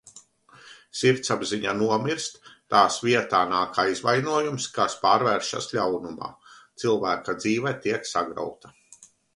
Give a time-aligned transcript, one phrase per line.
[1.01, 2.39] Sirdsapziņa nomirst,
[2.75, 6.35] tās vietā nāk aizvainojums, kas pārvēršas ļaunumā.
[6.85, 8.77] Cilvēka dzīve tiek sagrauta.